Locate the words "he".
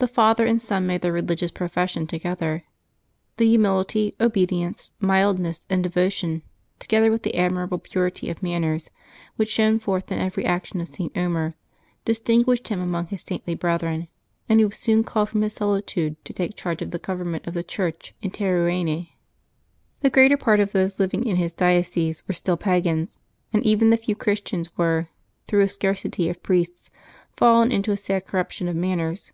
14.60-14.64